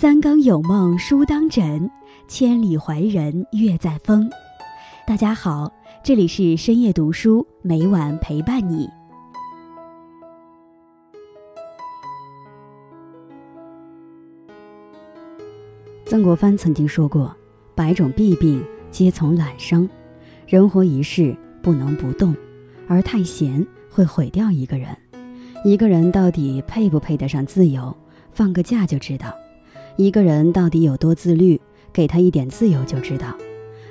[0.00, 1.90] 三更有梦书当枕，
[2.26, 4.30] 千里怀人月在风。
[5.06, 5.70] 大家好，
[6.02, 8.88] 这里是深夜读书，每晚陪伴你。
[16.06, 17.36] 曾国藩曾经说过
[17.76, 19.86] ：“百种弊病皆从懒生，
[20.46, 22.34] 人活一世不能不动，
[22.88, 24.96] 而太闲会毁掉一个人。
[25.62, 27.94] 一个人到底配不配得上自由，
[28.32, 29.28] 放个假就知道；
[30.00, 31.60] 一个人到底有多自律，
[31.92, 33.36] 给他一点自由就知道。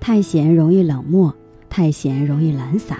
[0.00, 1.34] 太闲容易冷漠，
[1.68, 2.98] 太闲容易懒散，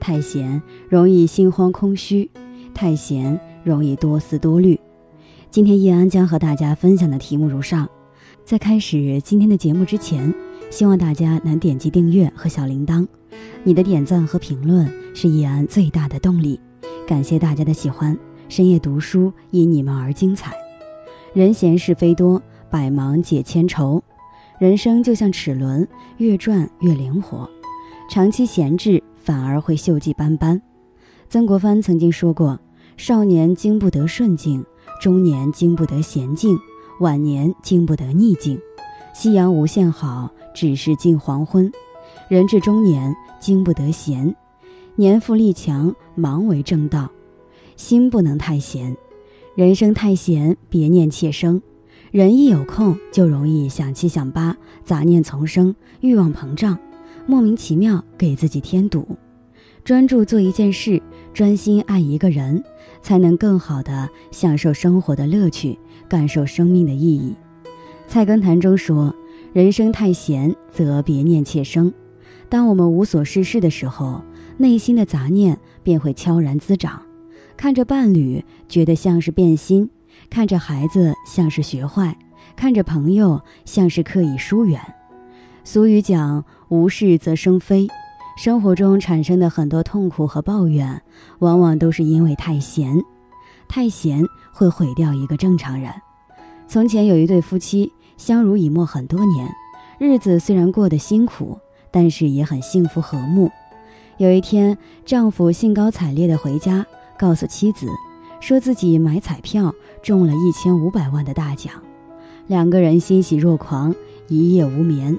[0.00, 2.28] 太闲容易心慌空虚，
[2.74, 4.76] 太闲容易多思多虑。”
[5.48, 7.88] 今天叶安将和大家分享的题目如上。
[8.44, 10.34] 在开始今天的节目之前，
[10.70, 13.06] 希望大家能点击订阅和小铃铛。
[13.62, 16.58] 你的点赞和评论是易安最大的动力。
[17.06, 20.59] 感谢大家的喜欢，深夜读书因你们而精彩。
[21.32, 24.02] 人闲是非多，百忙解千愁。
[24.58, 25.86] 人生就像齿轮，
[26.16, 27.48] 越转越灵活。
[28.10, 30.60] 长期闲置反而会锈迹斑斑。
[31.28, 32.58] 曾国藩曾经说过
[32.98, 34.64] ：“少年经不得顺境，
[35.00, 36.58] 中年经不得闲静。”
[37.00, 38.60] 晚年经不得逆境，
[39.14, 41.70] 夕阳无限好，只是近黄昏；
[42.28, 44.36] 人至中年经不得闲，
[44.96, 47.08] 年富力强，忙为正道。
[47.74, 48.94] 心不能太闲，
[49.56, 51.60] 人生太闲，别念妾生。
[52.12, 56.78] 人一有空，就容易想七想八，杂念丛生，欲望膨胀，
[57.26, 59.16] 莫名其妙给自己添堵。
[59.82, 61.02] 专注做一件事，
[61.34, 62.62] 专心爱一个人，
[63.02, 65.76] 才能更好的享受生活的乐趣。
[66.08, 67.34] 感受生命的意义。
[68.06, 69.14] 菜根谭中说
[69.52, 71.92] ：“人生太闲，则别念妾生。”
[72.48, 74.22] 当我们无所事事的时候，
[74.56, 77.00] 内心的杂念便会悄然滋长。
[77.60, 79.84] 看着伴侣，觉得像是变心；
[80.30, 82.14] 看着孩子，像是学坏；
[82.56, 84.80] 看着朋友，像是刻意疏远。
[85.62, 87.86] 俗语讲：“无事则生非。”
[88.38, 91.02] 生活中产生的很多痛苦和抱怨，
[91.40, 92.98] 往往都是因为太闲。
[93.68, 95.92] 太闲会毁掉一个正常人。
[96.66, 99.46] 从前有一对夫妻相濡以沫很多年，
[99.98, 101.58] 日子虽然过得辛苦，
[101.90, 103.50] 但是也很幸福和睦。
[104.16, 106.86] 有一天，丈夫兴高采烈地回家，
[107.20, 107.86] 告诉妻子，
[108.40, 111.74] 说自己买彩票中了一千五百万的大奖。
[112.46, 113.94] 两个人欣喜若狂，
[114.26, 115.18] 一夜无眠。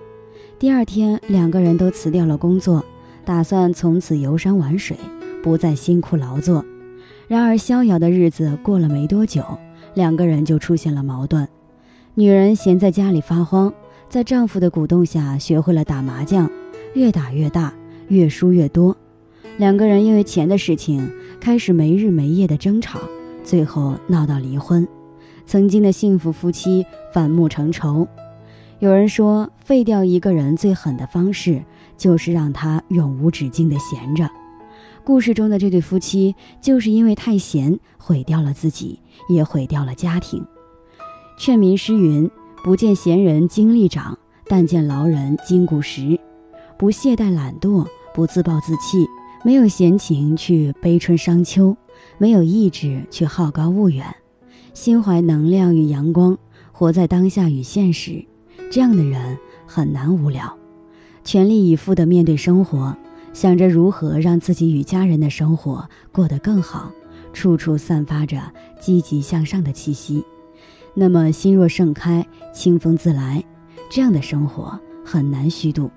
[0.57, 2.84] 第二天，两个人都辞掉了工作，
[3.23, 4.97] 打算从此游山玩水，
[5.44, 6.66] 不再辛苦劳作。
[7.28, 9.44] 然而，逍遥的日子过了没多久，
[9.94, 11.47] 两个人就出现了矛盾。
[12.16, 13.72] 女人闲在家里发慌，
[14.09, 16.50] 在丈夫的鼓动下学会了打麻将，
[16.95, 17.72] 越打越大，
[18.07, 18.97] 越输越多。
[19.61, 21.07] 两个人因为钱的事情
[21.39, 22.99] 开始没日没夜的争吵，
[23.44, 24.88] 最后闹到离婚。
[25.45, 26.83] 曾经的幸福夫妻
[27.13, 28.07] 反目成仇。
[28.79, 31.63] 有人说，废掉一个人最狠的方式，
[31.95, 34.27] 就是让他永无止境的闲着。
[35.03, 40.44] 故事中的这对夫妻就是因为太闲，毁掉了自己，也毁掉了家庭。
[41.38, 42.27] 劝民诗云
[42.66, 44.17] ：“不见闲人精力长，
[44.47, 46.19] 但见劳人筋骨实。”
[46.79, 49.05] 不懈怠懒惰，不自暴自弃，
[49.44, 51.75] 没有闲情去悲春伤秋，
[52.19, 54.06] 没有意志去好高骛远，
[54.74, 56.38] 心怀能量与阳光，
[56.72, 58.24] 活在当下与现实。
[58.69, 60.56] 这样的人很难无聊，
[61.24, 62.96] 全力以赴地面对生活。
[63.34, 66.91] 想着如何让自己与家人的生活过得更好，
[67.34, 68.41] 处处散发着
[68.80, 70.24] 积极向上的气息，
[70.94, 73.44] 那么心若盛开，清风自来，
[73.90, 75.90] 这样的生活很难虚度。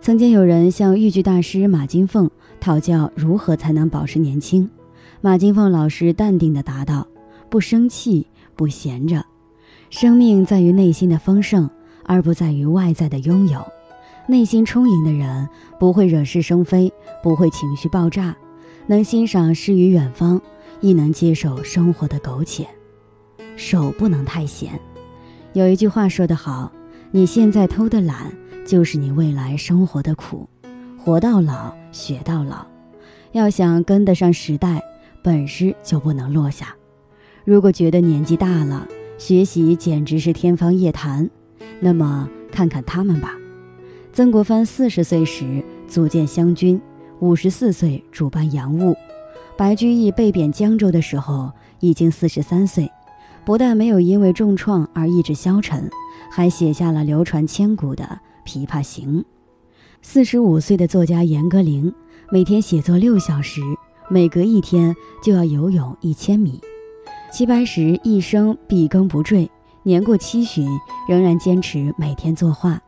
[0.00, 2.30] 曾经有人向豫剧大师马金凤
[2.64, 4.70] 讨教如何才能保持年轻，
[5.20, 7.06] 马金凤老师淡定地答道
[7.50, 8.26] ：“不生气，
[8.56, 9.22] 不闲着，
[9.90, 11.68] 生命在于内心的丰盛，
[12.04, 13.62] 而不在于外在的拥有。”
[14.26, 15.46] 内心充盈的人
[15.78, 16.90] 不会惹是生非，
[17.22, 18.34] 不会情绪爆炸，
[18.86, 20.40] 能欣赏诗与远方，
[20.80, 22.66] 亦能接受生活的苟且。
[23.56, 24.80] 手不能太闲。
[25.52, 26.72] 有一句话说得好
[27.12, 28.32] ：“你现在偷的懒，
[28.66, 30.48] 就是你未来生活的苦。”
[30.96, 32.66] 活到老，学到老。
[33.32, 34.82] 要想跟得上时代，
[35.22, 36.74] 本事就不能落下。
[37.44, 38.86] 如果觉得年纪大了，
[39.16, 41.30] 学习简直是天方夜谭，
[41.80, 43.34] 那么看看他们吧。
[44.12, 46.80] 曾国藩四十岁时组建湘军，
[47.20, 48.94] 五十四岁主办洋务。
[49.56, 52.90] 白居易被贬江州的时候已经四十三岁，
[53.44, 55.88] 不但没有因为重创而意志消沉，
[56.30, 59.20] 还写下了流传千古的《琵琶行》。
[60.06, 61.90] 四十五岁的作家严歌苓
[62.30, 63.62] 每天写作六小时，
[64.10, 66.60] 每隔一天就要游泳一千米。
[67.32, 69.50] 齐白石一生笔耕不缀，
[69.82, 70.68] 年过七旬，
[71.08, 72.78] 仍然坚持每天作画。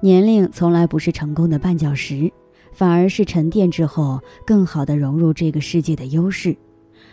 [0.00, 2.32] 年龄从来不是成功的绊脚石，
[2.72, 6.56] 反而是沉淀之后更好的融入这个世界的优势。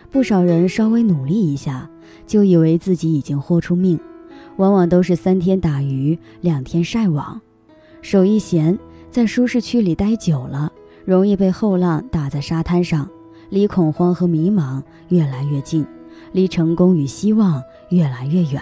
[0.10, 1.88] 不少人稍微努力一下，
[2.26, 4.00] 就以为自己已经豁出命，
[4.56, 7.42] 往往都是三天打鱼两天晒网。
[8.02, 8.78] 手一闲，
[9.14, 10.74] 在舒适区里待久了，
[11.06, 13.08] 容易被后浪打在沙滩上，
[13.52, 15.86] 离恐慌和迷茫越来越近，
[16.32, 17.62] 离成功与希望
[17.92, 18.60] 越来越远。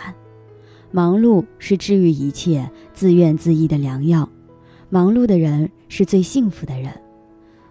[0.92, 4.28] 忙碌是治愈一切自怨自艾的良药，
[4.90, 6.92] 忙碌的人是最幸福的人。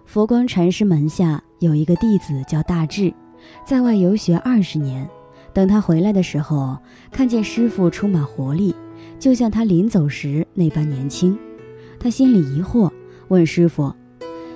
[0.06, 3.12] 佛光禅师门下有一个弟子叫大智。
[3.62, 5.06] 在外游学二十年，
[5.53, 6.79] 等他回来的时候，
[7.12, 8.75] 看见师傅充满活力，
[9.19, 11.38] 就像他临走时那般年轻。
[12.02, 12.91] 他心里疑惑，
[13.29, 13.94] 问师傅：“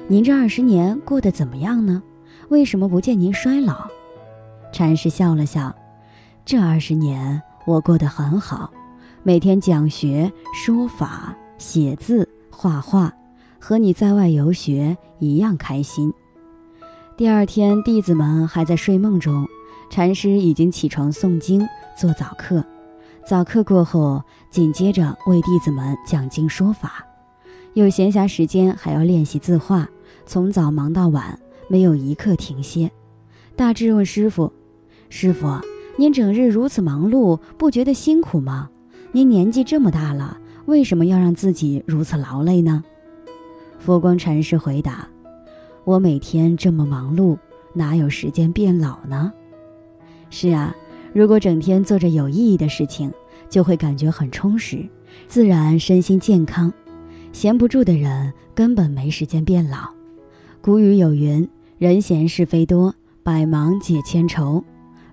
[0.08, 2.02] 您这二十年过得怎么样呢？
[2.48, 3.86] 为什么不见您衰老？”
[4.72, 5.76] 禅师笑了笑
[6.46, 8.72] ：“这二十年我过得很好，
[9.22, 13.12] 每天讲学、说法、写字、画画，
[13.60, 16.10] 和你在外游学一样开心。”
[17.14, 19.46] 第二天，弟子们还在睡梦中，
[19.90, 22.64] 禅师已经起床诵经做早课。
[23.26, 27.06] 早课过后，紧接着为弟子们讲经说法。
[27.74, 29.88] 有闲暇时间，还要练习字画，
[30.26, 31.36] 从早忙到晚，
[31.66, 32.88] 没有一刻停歇。
[33.56, 34.52] 大智问师傅
[35.10, 35.48] ：“师傅，
[35.96, 38.70] 您整日如此忙碌，不觉得辛苦吗？
[39.10, 42.84] 您年纪这么大了，为什么要让自己如此劳累呢？”
[43.80, 45.08] 佛光禅师回答。
[45.82, 47.36] 我每天这么忙碌，
[47.72, 49.32] 哪有时间变老呢？
[50.30, 50.72] 是啊，
[51.12, 53.12] 如果整天做着有意义的事情，
[53.50, 54.88] 就会感觉很充实，
[55.26, 56.72] 自然身心健康。
[57.34, 59.90] 闲不住的人根本没时间变老。
[60.62, 61.46] 古语有云
[61.78, 62.94] ：“人闲是非多，
[63.24, 64.62] 百忙解千愁。”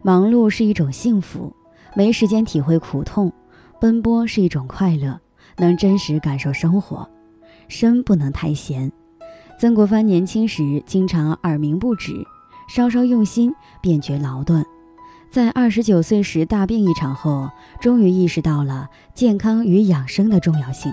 [0.04, 1.52] 忙碌是一种幸福，
[1.96, 3.28] 没时间体会苦痛；
[3.80, 5.20] 奔波是一种快乐，
[5.58, 7.10] 能真实感受生活。
[7.68, 8.92] 身不能太闲。
[9.60, 12.24] 曾国藩年轻时经常耳鸣不止，
[12.70, 13.52] 稍稍用心
[13.82, 14.64] 便觉劳顿。
[15.32, 17.50] 在二十九岁时大病一场后，
[17.82, 20.92] 终于意识到了健康与养生的重要性。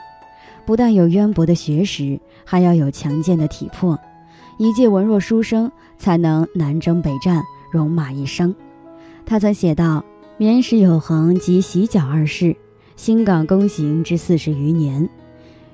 [0.68, 3.98] 不但有渊博的学识，还要有强健的体魄。
[4.58, 7.42] 一介文弱书生才能南征北战，
[7.72, 8.54] 戎马一生。
[9.24, 10.04] 他曾写道
[10.36, 12.54] ：“免使有恒及洗脚二事，
[12.96, 15.08] 新港躬行之四十余年，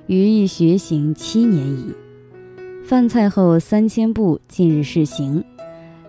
[0.07, 1.93] 余亦学行七年矣。”
[2.87, 5.43] 饭菜后三千步，近日试行，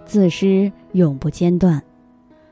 [0.04, 1.82] 自师永不间断。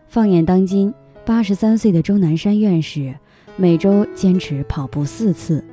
[0.08, 0.92] 放眼当今，
[1.24, 3.14] 八十三岁的钟南山院士
[3.54, 5.64] 每周坚持跑步四次，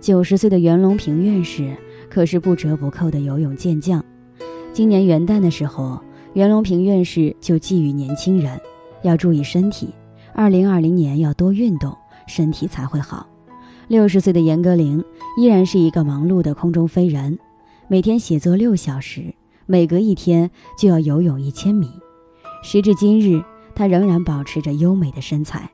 [0.00, 1.76] 九十岁的袁隆平院士
[2.08, 4.02] 可是不折不扣的游泳健将。
[4.72, 6.00] 今年元旦的时候，
[6.34, 8.58] 袁隆平院士就寄语年轻人
[9.02, 9.92] 要注意身体，
[10.32, 11.96] 二零二零年要多运动，
[12.26, 13.26] 身体才会好。
[13.88, 15.02] 六十岁的严歌苓
[15.36, 17.38] 依然是一个忙碌的空中飞人。
[17.88, 19.34] 每天写作六小时，
[19.66, 20.48] 每隔一天
[20.78, 21.90] 就要游泳一千米。
[22.62, 23.42] 时至今日，
[23.74, 25.68] 她仍然保持着优美的身材。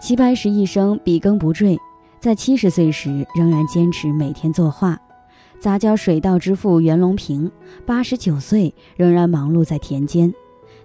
[0.00, 1.78] 齐白石一生笔耕不缀，
[2.22, 4.96] 在七十岁时仍然坚持每天作画。
[5.58, 7.50] 杂交水稻之父袁隆平，
[7.84, 10.32] 八十九岁仍然忙碌在田间。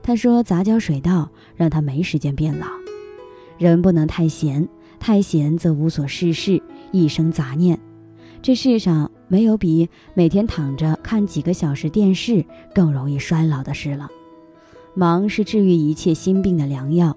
[0.01, 2.65] 他说：“杂交水稻让他没时间变老。
[3.59, 4.67] 人不能太闲，
[4.99, 6.59] 太闲则无所事事，
[6.91, 7.79] 一生杂念。
[8.41, 14.07] 这世上。”没有比每天躺着看几个小时电视更容易衰老的事了。
[14.93, 17.13] 忙是治愈一切心病的良药。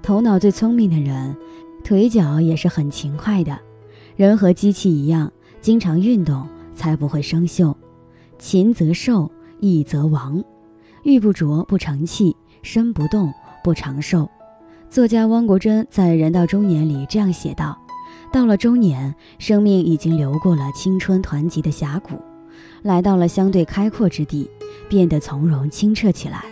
[0.00, 1.36] 头脑最聪明的人，
[1.82, 3.58] 腿脚也是很勤快的。
[4.16, 7.74] 人和机器一样，经常运动才不会生锈。
[8.38, 10.42] 勤则寿，逸则亡。
[11.02, 13.32] 玉不琢不成器，身不动
[13.64, 14.28] 不长寿。
[14.88, 17.78] 作家汪国真在《人到中年》里这样写道。
[18.32, 22.20] 到了中年，生命已经流过了青春团集的峡谷，
[22.82, 24.48] 来到了相对开阔之地，
[24.88, 26.44] 变得从容清澈起来。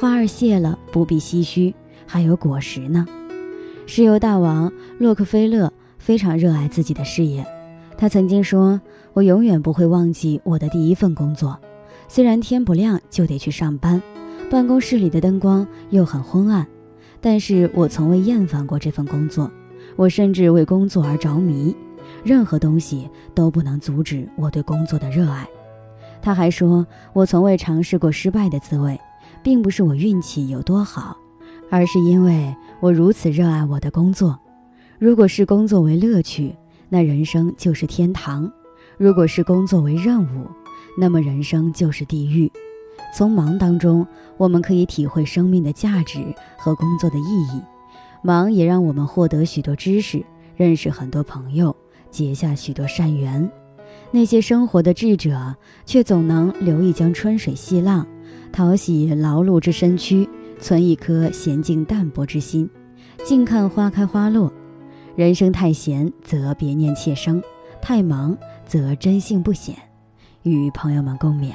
[0.00, 1.74] 花儿谢了，不必唏嘘，
[2.06, 3.04] 还有果实呢。
[3.90, 7.42] 石油大王洛克菲勒非常热爱自己的事业，
[7.96, 8.78] 他曾经说
[9.14, 11.58] ：“我永远不会忘记我的第一份工作，
[12.06, 14.00] 虽然天不亮就得去上班，
[14.50, 16.66] 办公室里的灯光又很昏暗，
[17.22, 19.50] 但是我从未厌烦过这份工作。”
[19.96, 21.74] 我甚至为工作而着迷，
[22.22, 25.48] 任何东西都不能阻止我对工作的热爱。
[26.20, 29.00] 他还说，我从未尝试过失败的滋味，
[29.42, 31.16] 并不是我运气有多好，
[31.70, 34.38] 而是因为我如此热爱我的工作。
[35.00, 36.54] 如果视工作为乐趣，
[36.88, 38.48] 那人生就是天堂；
[38.96, 40.46] 如果视工作为任务，
[40.96, 42.50] 那么人生就是地狱。
[43.16, 44.06] 从忙当中，
[44.36, 46.20] 我们可以体会生命的价值
[46.56, 47.60] 和工作的意义。
[48.22, 50.24] 忙也让我们获得许多知识，
[50.56, 51.74] 认识很多朋友，
[52.12, 53.50] 结下许多善缘。
[54.12, 58.06] 那些生活的智者，却总能留一江春水细浪，
[58.52, 60.28] 淘洗劳碌之身躯，
[60.60, 62.68] 存一颗娴静淡泊之心，
[63.24, 64.52] 静看花开花落。
[65.16, 67.40] 人生太闲，则别念妾生；
[67.80, 69.74] 太忙，则真性不显。
[70.42, 71.52] 与朋友们共勉。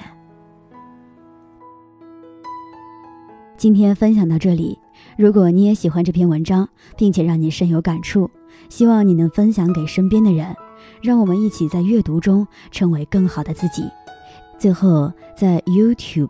[3.57, 4.77] 今天分享到这里。
[5.17, 6.67] 如果你也喜欢这篇文章，
[6.97, 8.29] 并且让你深有感触，
[8.69, 10.55] 希望你能分享给身边的人，
[11.01, 13.89] 让我们一起在阅读中成为更好的自己。
[14.57, 16.29] 最后，在 YouTube